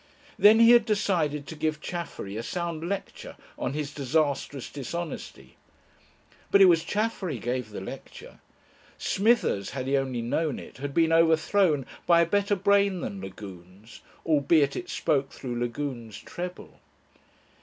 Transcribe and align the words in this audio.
Then 0.39 0.59
he 0.59 0.71
had 0.71 0.85
decided 0.85 1.45
to 1.45 1.55
give 1.55 1.79
Chaffery 1.79 2.35
a 2.35 2.41
sound 2.41 2.89
lecture 2.89 3.35
on 3.55 3.73
his 3.73 3.93
disastrous 3.93 4.67
dishonesty. 4.71 5.57
But 6.49 6.59
it 6.59 6.65
was 6.65 6.83
Chaffery 6.83 7.37
gave 7.37 7.69
the 7.69 7.81
lecture. 7.81 8.39
Smithers, 8.97 9.69
had 9.69 9.85
he 9.85 9.95
only 9.95 10.23
known 10.23 10.57
it, 10.57 10.77
had 10.77 10.95
been 10.95 11.11
overthrown 11.13 11.85
by 12.07 12.21
a 12.21 12.25
better 12.25 12.55
brain 12.55 13.01
than 13.01 13.21
Lagune's, 13.21 14.01
albeit 14.25 14.75
it 14.75 14.89
spoke 14.89 15.29
through 15.31 15.59
Lagune's 15.59 16.17
treble. 16.17 16.79